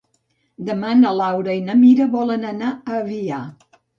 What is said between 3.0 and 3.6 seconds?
Avià.